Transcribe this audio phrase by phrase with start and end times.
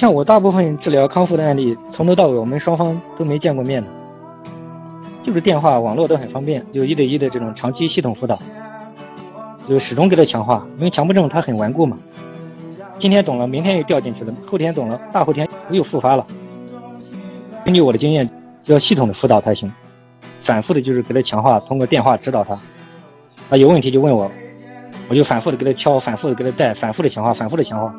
[0.00, 3.88] 像我大部分治疗康复的案例，从头到尾我们双方都没见过面的，
[5.22, 8.38] 就是电话、网络都很方便，就一对一的这种长期系统辅导，
[9.68, 11.98] 就始终给他强化，因为强迫症他很顽固嘛。
[12.98, 16.24] 今天懂了，明天又掉进去了，后天懂了，大后天又复发了。
[17.62, 18.26] 根据我的经验，
[18.64, 19.70] 要系统的辅导才行，
[20.46, 22.58] 反复的就是给他强化，通过电话指导他，
[23.50, 24.30] 他有问题就问我，
[25.10, 27.94] 我就反复的给他敲，反复的给他带，反复的强化，反复的强化，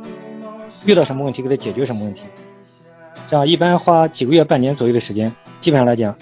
[0.86, 2.22] 遇到什么问题给他解决什么问题。
[3.30, 5.32] 这样一般花几个月、半年左右的时间，
[5.62, 6.16] 基本上来讲，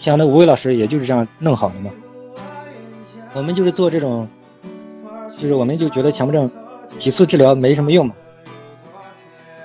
[0.00, 1.90] 像那吴伟老师也就是这样弄好的嘛。
[3.34, 4.28] 我们就是做这种，
[5.30, 6.50] 就是我们就觉得强迫症。
[7.00, 8.14] 几次治疗没什么用嘛？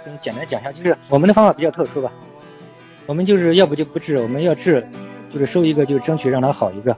[0.04, 2.12] 跟简单讲一下，就是我们的方法比较特殊吧。
[3.06, 4.86] 我们就是要不就不治，我们要治，
[5.34, 6.96] 就是收一个就争取让他好一个。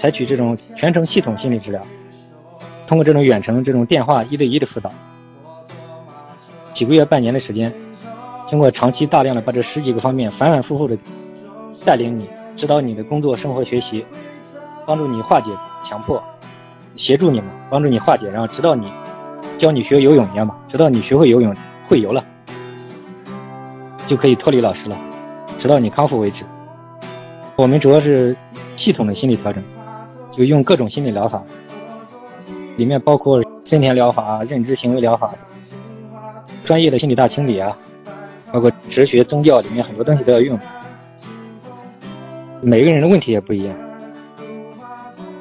[0.00, 1.80] 采取这种全程系统心理治疗，
[2.88, 4.90] 通过这种远程这种电话一对一的辅导，
[6.80, 7.70] 几个月半年的时间，
[8.48, 10.96] 经过长期大量的把这十几个方面反反复复的
[11.84, 14.02] 带领你，指导你的工作、生活、学习，
[14.86, 15.50] 帮助你化解
[15.86, 16.22] 强迫。
[16.96, 18.90] 协助你嘛，帮助你化解，然后直到你
[19.58, 21.54] 教你学游泳一样嘛，直到你学会游泳
[21.86, 22.24] 会游了，
[24.06, 24.96] 就可以脱离老师了，
[25.60, 26.38] 直到你康复为止。
[27.56, 28.34] 我们主要是
[28.78, 29.62] 系统的心理调整，
[30.34, 31.42] 就用各种心理疗法，
[32.78, 35.34] 里面包括森田疗法、认知行为疗法、
[36.64, 37.76] 专业的心理大清理啊，
[38.52, 40.58] 包括哲学、宗教里面很多东西都要用。
[42.62, 43.74] 每个人的问题也不一样，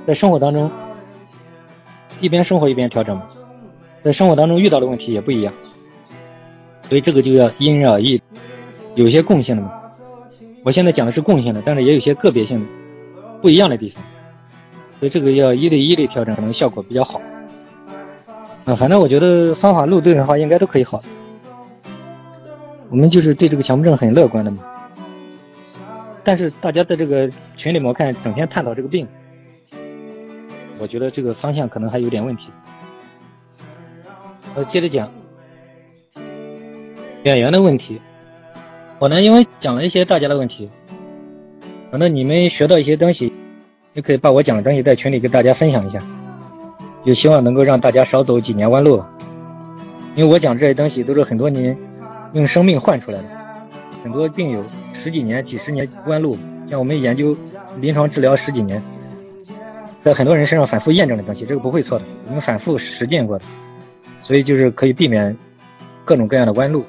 [0.06, 0.70] 在生活当中。
[2.22, 3.18] 一边生活一边调整，
[4.04, 5.54] 在生活当中遇到的问题也不一样，
[6.82, 8.22] 所以这个就要因人而异，
[8.96, 9.72] 有些共性的嘛。
[10.66, 12.66] 我现在讲的是共性的，但是也有些个别性的
[13.42, 14.04] 不一样的地方，
[15.00, 17.22] 所以这个要一对一的调整，可能效果比较好。
[18.70, 21.02] 啊，反正我觉得方法路对的话，应该都可以好。
[22.92, 24.64] 我们就是对这个强迫症很乐观的嘛，
[26.24, 29.08] 但是大家在这个群里面，看整天探讨这个病。
[30.78, 32.44] 我觉得这个方向可能还有点问题。
[34.56, 35.10] 我接着讲
[37.24, 38.00] 演员的问题。
[39.00, 40.70] 我呢，因为讲了一些大家的问题，
[41.90, 43.34] 可能你们学到一些东西，
[43.94, 46.00] 也可以把我讲的东西在群里跟大家分享一下，
[47.06, 49.02] 就希望能够让大家少走几年弯路。
[50.16, 51.76] 因为我讲这些东西都是很多年
[52.34, 53.26] 用生命换出来的，
[54.04, 54.62] 很多病友
[55.04, 56.38] 十几年、几十年弯路，
[56.70, 57.36] 像我们研究
[57.80, 58.82] 临床治疗十几年。
[60.02, 63.46] 在很多人身上反复验证的东西，这个不会错的，我们反复实践过的，
[64.24, 65.36] 所以就是可以避免
[66.06, 66.84] 各种各样的弯路。